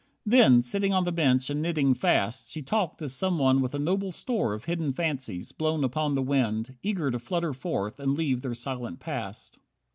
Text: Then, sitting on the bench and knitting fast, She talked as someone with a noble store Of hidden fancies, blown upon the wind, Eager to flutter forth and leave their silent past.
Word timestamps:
Then, 0.25 0.63
sitting 0.63 0.95
on 0.95 1.03
the 1.03 1.11
bench 1.11 1.51
and 1.51 1.61
knitting 1.61 1.93
fast, 1.93 2.49
She 2.49 2.63
talked 2.63 3.03
as 3.03 3.13
someone 3.13 3.61
with 3.61 3.75
a 3.75 3.77
noble 3.77 4.11
store 4.11 4.55
Of 4.55 4.65
hidden 4.65 4.91
fancies, 4.93 5.51
blown 5.51 5.83
upon 5.83 6.15
the 6.15 6.23
wind, 6.23 6.75
Eager 6.81 7.11
to 7.11 7.19
flutter 7.19 7.53
forth 7.53 7.99
and 7.99 8.17
leave 8.17 8.41
their 8.41 8.55
silent 8.55 8.99
past. 8.99 9.59